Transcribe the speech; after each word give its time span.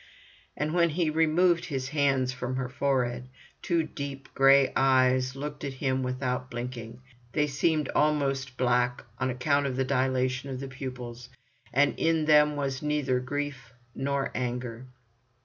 And 0.57 0.73
when 0.73 0.89
he 0.89 1.11
removed 1.11 1.65
his 1.65 1.89
hands 1.89 2.33
from 2.33 2.55
her 2.55 2.67
forehead, 2.69 3.29
two 3.61 3.83
deep, 3.83 4.29
grey 4.33 4.73
eyes 4.75 5.35
looked 5.35 5.63
at 5.63 5.73
him 5.73 6.01
without 6.01 6.49
blinking; 6.49 7.01
they 7.33 7.45
seemed 7.45 7.87
almost 7.89 8.57
black 8.57 9.03
on 9.19 9.29
account 9.29 9.67
of 9.67 9.75
the 9.75 9.85
dilation 9.85 10.49
of 10.49 10.59
the 10.59 10.67
pupils, 10.67 11.29
and 11.71 11.93
in 11.99 12.25
them 12.25 12.55
was 12.55 12.81
neither 12.81 13.19
grief 13.19 13.73
nor 13.93 14.31
anger. 14.33 14.87